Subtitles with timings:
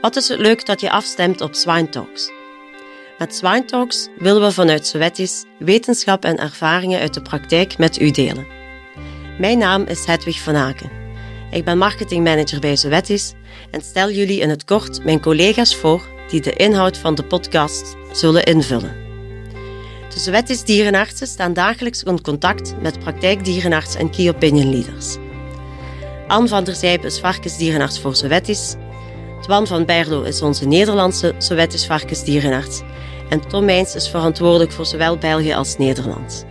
[0.00, 2.30] Wat is het leuk dat je afstemt op Swine Talks.
[3.18, 8.10] Met Swine Talks willen we vanuit Sowetisch wetenschap en ervaringen uit de praktijk met u
[8.10, 8.46] delen.
[9.38, 10.90] Mijn naam is Hedwig van Aken.
[11.50, 13.32] Ik ben marketingmanager bij Sowetisch
[13.70, 17.96] en stel jullie in het kort mijn collega's voor die de inhoud van de podcast
[18.12, 18.96] zullen invullen.
[20.14, 25.16] De Sowetisch dierenartsen staan dagelijks in contact met praktijkdierenarts en key opinion leaders.
[26.26, 28.74] Anne van der Zijp is varkensdierenarts voor Sowetisch.
[29.46, 32.82] Twan van Berlo is onze Nederlandse Sowetisch varkensdierenarts.
[33.28, 36.46] En Tom Meijns is verantwoordelijk voor zowel België als Nederland.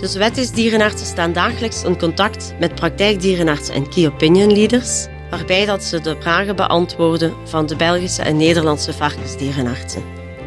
[0.00, 5.84] De Sowetisch dierenartsen staan dagelijks in contact met praktijkdierenartsen en key opinion leaders, waarbij dat
[5.84, 10.02] ze de vragen beantwoorden van de Belgische en Nederlandse varkensdierenartsen.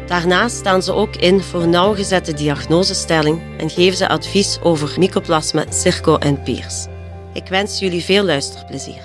[0.06, 6.16] Daarnaast staan ze ook in voor nauwgezette diagnosestelling en geven ze advies over mycoplasma, circo
[6.16, 6.86] en peers.
[7.32, 9.02] Ik wens jullie veel luisterplezier.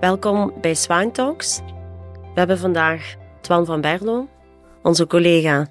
[0.00, 1.60] Welkom bij Swine Talks.
[2.38, 4.28] We hebben vandaag Twan van Berlo,
[4.82, 5.66] onze collega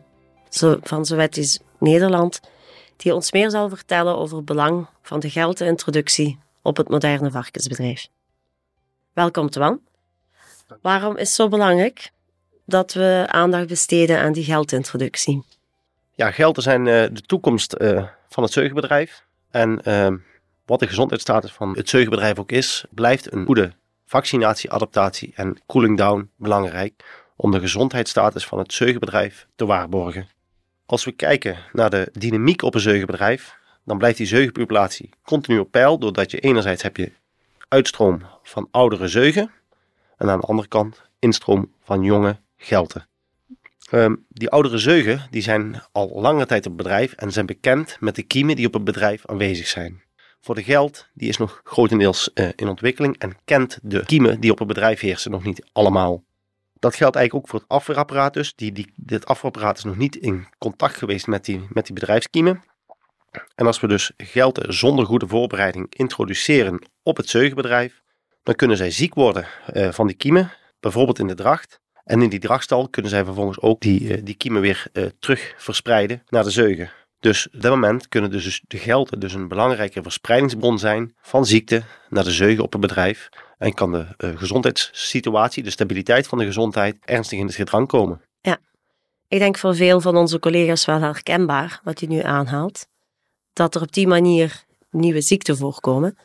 [0.82, 2.40] van Sowetisch Nederland,
[2.98, 8.08] die ons meer zal vertellen over het belang van de geldintroductie op het moderne varkensbedrijf.
[9.14, 9.82] Welkom Twan.
[10.82, 12.12] Waarom is het zo belangrijk
[12.66, 15.44] dat we aandacht besteden aan die geldintroductie?
[16.16, 19.26] Ja, gelden zijn uh, de toekomst uh, van het zeugenbedrijf.
[19.52, 20.08] En uh,
[20.66, 23.74] wat de gezondheidsstatus van het zeugenbedrijf ook is, blijft een goede
[24.08, 27.04] vaccinatie, adaptatie en cooling down belangrijk
[27.36, 30.28] om de gezondheidsstatus van het zeugenbedrijf te waarborgen.
[30.86, 35.72] Als we kijken naar de dynamiek op een zeugenbedrijf, dan blijft die zeugenpopulatie continu op
[35.72, 37.12] peil, doordat je enerzijds heb je
[37.68, 39.52] uitstroom van oudere zeugen
[40.18, 43.08] en aan de andere kant instroom van jonge gelten.
[43.92, 47.98] Um, die oudere zeugen die zijn al lange tijd op het bedrijf en zijn bekend
[48.00, 50.02] met de kiemen die op het bedrijf aanwezig zijn.
[50.42, 54.52] Voor de geld, die is nog grotendeels uh, in ontwikkeling en kent de kiemen die
[54.52, 56.24] op het bedrijf heersen nog niet allemaal.
[56.80, 58.56] Dat geldt eigenlijk ook voor het afweerapparaat dus.
[58.56, 62.64] Die, die, dit afweerapparaat is nog niet in contact geweest met die, met die bedrijfskiemen.
[63.56, 68.02] En als we dus gelden zonder goede voorbereiding introduceren op het zeugenbedrijf,
[68.44, 71.80] dan kunnen zij ziek worden uh, van die kiemen, bijvoorbeeld in de dracht.
[72.04, 76.24] En in die drachtstal kunnen zij vervolgens ook die, uh, die kiemen weer terug verspreiden
[76.28, 76.92] naar de zeugen.
[77.20, 81.84] Dus op dat moment kunnen dus de gelden dus een belangrijke verspreidingsbron zijn van ziekte
[82.10, 83.30] naar de zeugen op het bedrijf.
[83.58, 88.22] En kan de uh, gezondheidssituatie, de stabiliteit van de gezondheid, ernstig in het gedrang komen.
[88.42, 88.58] Ja,
[89.28, 92.88] ik denk voor veel van onze collega's wel herkenbaar wat je nu aanhaalt.
[93.54, 96.18] Dat er op die manier nieuwe ziekten voorkomen.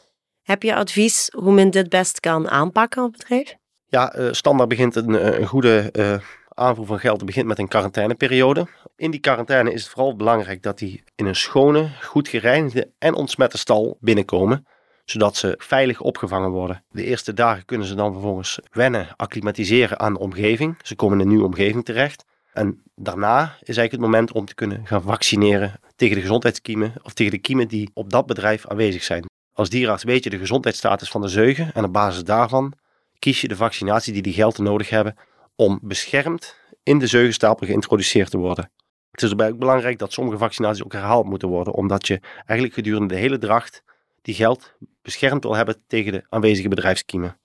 [0.43, 3.55] Heb je advies hoe men dit best kan aanpakken op het bedrijf?
[3.87, 6.19] Ja, uh, standaard begint een, een goede uh,
[6.55, 8.67] aanvoer van geld begint met een quarantaineperiode.
[8.97, 13.15] In die quarantaine is het vooral belangrijk dat die in een schone, goed gereinigde en
[13.15, 14.67] ontsmette stal binnenkomen
[15.05, 16.85] zodat ze veilig opgevangen worden.
[16.91, 20.77] De eerste dagen kunnen ze dan vervolgens wennen, acclimatiseren aan de omgeving.
[20.83, 22.25] Ze komen in een nieuwe omgeving terecht.
[22.53, 27.13] En daarna is eigenlijk het moment om te kunnen gaan vaccineren tegen de gezondheidskiemen of
[27.13, 29.25] tegen de kiemen die op dat bedrijf aanwezig zijn.
[29.53, 32.73] Als dierenarts weet je de gezondheidsstatus van de zeugen en op basis daarvan
[33.19, 35.17] kies je de vaccinatie die die gelden nodig hebben
[35.63, 38.71] om beschermd in de zeugenstapel geïntroduceerd te worden.
[39.11, 42.75] Het is erbij ook belangrijk dat sommige vaccinaties ook herhaald moeten worden, omdat je eigenlijk
[42.75, 43.83] gedurende de hele dracht
[44.23, 47.37] die geld beschermd wil hebben tegen de aanwezige bedrijfskiemen.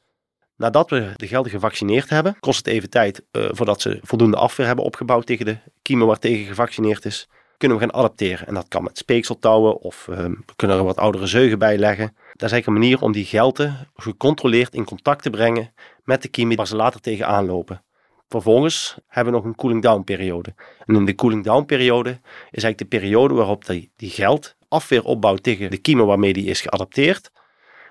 [0.56, 4.66] Nadat we de gelden gevaccineerd hebben, kost het even tijd uh, voordat ze voldoende afweer
[4.68, 7.30] hebben opgebouwd tegen de kiemen waartegen gevaccineerd is.
[7.58, 8.48] Kunnen we gaan adapteren.
[8.48, 12.06] En dat kan met speekseltouwen of uh, we kunnen er wat oudere zeugen bij leggen.
[12.16, 15.74] Dat is eigenlijk een manier om die gelden gecontroleerd in contact te brengen
[16.04, 17.82] met de kiemen waar ze later tegenaan lopen.
[18.30, 20.54] Vervolgens hebben we nog een cooling down periode.
[20.86, 22.10] En in de cooling down periode
[22.52, 26.46] is eigenlijk de periode waarop die, die geld afweer opbouwt tegen de kiemen waarmee die
[26.46, 27.32] is geadapteerd.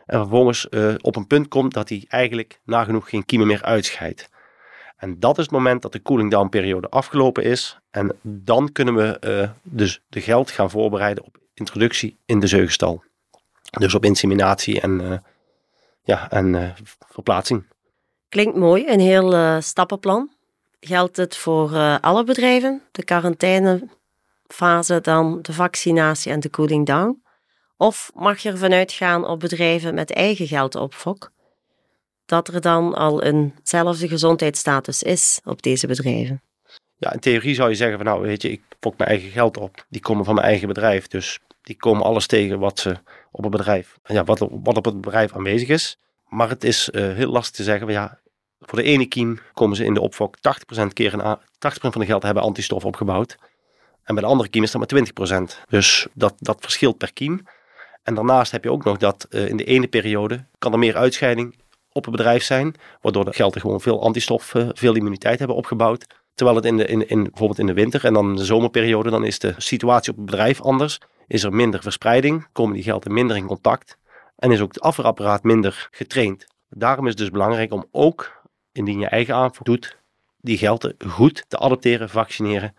[0.07, 4.29] En vervolgens uh, op een punt komt dat hij eigenlijk nagenoeg geen kiemen meer uitscheidt.
[4.97, 7.79] En dat is het moment dat de cooling down periode afgelopen is.
[7.91, 13.05] En dan kunnen we uh, dus de geld gaan voorbereiden op introductie in de zeugenstal.
[13.71, 15.19] Dus op inseminatie en, uh,
[16.03, 16.75] ja, en
[17.09, 17.65] verplaatsing.
[18.29, 20.31] Klinkt mooi, een heel stappenplan.
[20.81, 22.83] Geldt het voor alle bedrijven?
[22.93, 27.23] De quarantainefase, dan de vaccinatie en de cooling down?
[27.77, 31.31] Of mag je ervan uitgaan op bedrijven met eigen geldopfok,
[32.27, 36.43] dat er dan al eenzelfde gezondheidsstatus is op deze bedrijven?
[36.97, 39.57] Ja, in theorie zou je zeggen van nou weet je, ik fok mijn eigen geld
[39.57, 39.85] op.
[39.89, 42.97] Die komen van mijn eigen bedrijf, dus die komen alles tegen wat ze
[43.31, 45.99] op het bedrijf, ja, wat, wat op het bedrijf aanwezig is.
[46.29, 48.19] Maar het is uh, heel lastig te zeggen, ja,
[48.61, 52.07] voor de ene kiem komen ze in de opfok 80% keer een 80% van de
[52.07, 53.37] geld hebben antistof opgebouwd.
[54.03, 55.67] En bij de andere kiem is dat maar 20%.
[55.69, 57.47] Dus dat, dat verschilt per kiem.
[58.03, 60.97] En daarnaast heb je ook nog dat uh, in de ene periode kan er meer
[60.97, 61.57] uitscheiding
[61.93, 66.07] op het bedrijf zijn, waardoor de gelten gewoon veel antistof, veel immuniteit hebben opgebouwd.
[66.35, 69.25] Terwijl het in de, in, in, bijvoorbeeld in de winter en dan de zomerperiode, dan
[69.25, 70.99] is de situatie op het bedrijf anders.
[71.27, 73.97] Is er minder verspreiding, komen die gelten minder in contact
[74.37, 76.47] en is ook het afweerapparaat minder getraind.
[76.69, 78.43] Daarom is het dus belangrijk om ook,
[78.73, 79.97] indien je eigen aanvoer doet,
[80.41, 82.75] die gelten goed te adopteren, vaccineren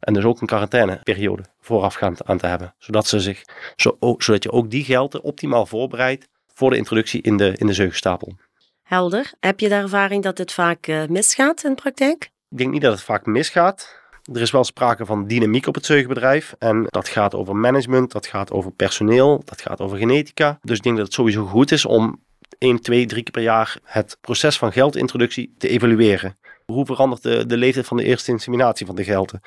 [0.00, 2.74] en dus ook een quarantaineperiode voorafgaand aan te hebben.
[2.78, 3.42] Zodat, ze zich,
[3.76, 7.72] zo, zodat je ook die gelten optimaal voorbereidt voor de introductie in de, in de
[7.72, 8.36] zeugstapel.
[8.82, 9.32] Helder.
[9.40, 12.30] Heb je de ervaring dat dit vaak uh, misgaat in de praktijk?
[12.48, 14.01] Ik denk niet dat het vaak misgaat.
[14.22, 16.54] Er is wel sprake van dynamiek op het zeugenbedrijf.
[16.58, 20.58] En dat gaat over management, dat gaat over personeel, dat gaat over genetica.
[20.62, 22.20] Dus ik denk dat het sowieso goed is om
[22.58, 26.36] 1, 2, 3 keer per jaar het proces van geldintroductie te evalueren.
[26.64, 29.40] Hoe verandert de, de leeftijd van de eerste inseminatie van de gelden?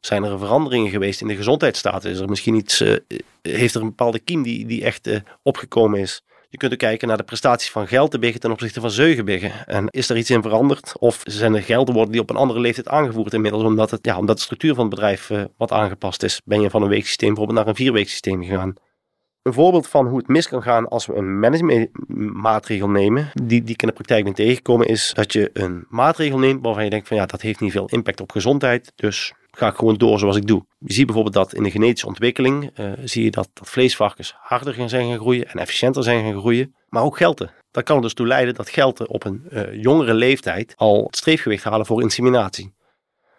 [0.00, 2.04] Zijn er veranderingen geweest in de gezondheidsstaat?
[2.04, 2.96] Is er misschien iets, uh,
[3.42, 6.22] heeft er een bepaalde kiem die, die echt uh, opgekomen is?
[6.50, 9.66] Je kunt ook kijken naar de prestaties van geldenbiggen ten opzichte van zeugenbiggen.
[9.66, 10.92] En is er iets in veranderd?
[10.98, 14.18] Of zijn er gelden worden die op een andere leeftijd aangevoerd inmiddels, omdat, het, ja,
[14.18, 16.40] omdat de structuur van het bedrijf uh, wat aangepast is?
[16.44, 18.74] Ben je van een weeksysteem bijvoorbeeld naar een vierweeksysteem gegaan?
[19.42, 23.74] Een voorbeeld van hoe het mis kan gaan als we een managementmaatregel nemen, die, die
[23.74, 27.08] ik in de praktijk ben tegengekomen, is dat je een maatregel neemt waarvan je denkt
[27.08, 30.36] van ja, dat heeft niet veel impact op gezondheid, dus ga ik gewoon door zoals
[30.36, 30.66] ik doe.
[30.78, 34.88] Je ziet bijvoorbeeld dat in de genetische ontwikkeling, uh, zie je dat, dat vleesvarkens harder
[34.88, 37.50] zijn gaan groeien en efficiënter zijn gaan groeien, maar ook gelten.
[37.70, 41.16] Dat kan er dus toe leiden dat gelten op een uh, jongere leeftijd al het
[41.16, 42.74] streefgewicht halen voor inseminatie.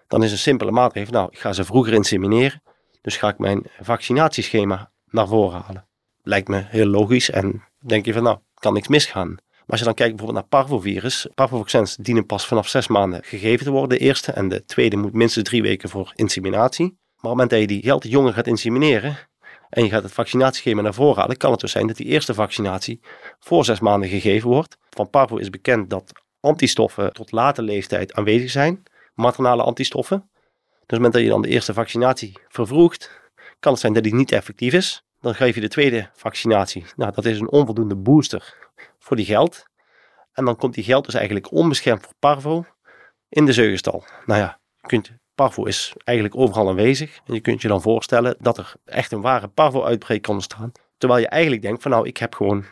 [0.07, 2.62] Dan is een simpele maatregel, nou, ik ga ze vroeger insemineren,
[3.01, 5.89] dus ga ik mijn vaccinatieschema naar voren halen
[6.23, 7.29] lijkt me heel logisch.
[7.29, 9.38] En denk je van nou, kan niks misgaan.
[9.71, 11.27] Als je dan kijkt bijvoorbeeld naar parvovirus.
[11.35, 14.31] Parvovaccins dienen pas vanaf zes maanden gegeven te worden, de eerste.
[14.31, 16.85] En de tweede moet minstens drie weken voor inseminatie.
[16.85, 19.18] Maar op het moment dat je die geld jonger gaat insemineren
[19.69, 22.33] en je gaat het vaccinatieschema naar voren halen, kan het dus zijn dat die eerste
[22.33, 23.00] vaccinatie
[23.39, 24.77] voor zes maanden gegeven wordt.
[24.89, 28.83] Van parvo is bekend dat antistoffen tot late leeftijd aanwezig zijn,
[29.13, 30.18] maternale antistoffen.
[30.18, 34.03] Dus op het moment dat je dan de eerste vaccinatie vervroegt, kan het zijn dat
[34.03, 35.03] die niet effectief is.
[35.21, 36.85] Dan geef je de tweede vaccinatie.
[36.95, 39.63] Nou, dat is een onvoldoende booster voor die geld.
[40.33, 42.65] En dan komt die geld dus eigenlijk onbeschermd voor parvo
[43.29, 44.03] in de zeugenstal.
[44.25, 47.19] Nou ja, kunt, parvo is eigenlijk overal aanwezig.
[47.25, 50.71] En je kunt je dan voorstellen dat er echt een ware parvo-uitbreek kan ontstaan.
[50.97, 52.65] Terwijl je eigenlijk denkt van nou, ik heb gewoon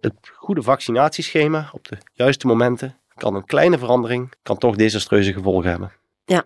[0.00, 2.98] het goede vaccinatieschema op de juiste momenten.
[3.14, 5.92] Kan een kleine verandering, kan toch desastreuze gevolgen hebben.
[6.24, 6.44] Ja,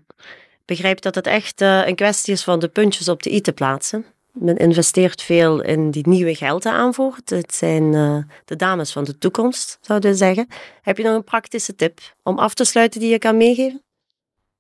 [0.64, 3.52] begrijp dat het echt uh, een kwestie is van de puntjes op de i te
[3.52, 4.06] plaatsen.
[4.40, 7.16] Men investeert veel in die nieuwe gelden aanvoer.
[7.24, 10.48] Het zijn uh, de dames van de toekomst, zouden we zeggen.
[10.82, 13.82] Heb je nog een praktische tip om af te sluiten die je kan meegeven?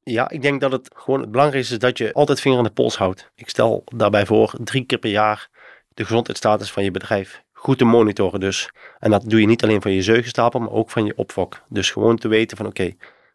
[0.02, 2.70] Ja, ik denk dat het gewoon het belangrijkste is dat je altijd vinger aan de
[2.70, 3.30] pols houdt.
[3.34, 5.48] Ik stel daarbij voor drie keer per jaar
[5.94, 8.70] de gezondheidsstatus van je bedrijf goed te monitoren dus.
[8.98, 11.62] En dat doe je niet alleen van je zeugenstapel, maar ook van je opfok.
[11.68, 12.92] Dus gewoon te weten van oké,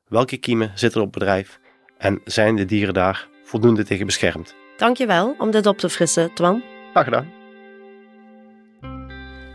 [0.08, 1.60] welke kiemen zitten er op het bedrijf
[1.98, 4.56] en zijn de dieren daar voldoende tegen beschermd.
[4.84, 6.64] Dankjewel om dit op te frissen, Twan.
[6.92, 7.32] Graag gedaan.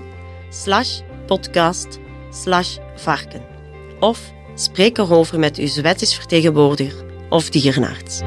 [0.50, 2.00] slash podcast
[2.32, 3.41] slash varken.
[4.00, 8.22] Of spreek erover met uw Sowettis vertegenwoordiger of dierenarts.